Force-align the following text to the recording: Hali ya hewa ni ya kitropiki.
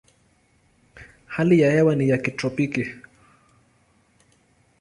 Hali 1.25 1.59
ya 1.59 1.71
hewa 1.71 1.95
ni 1.95 2.09
ya 2.09 2.17
kitropiki. 2.17 2.85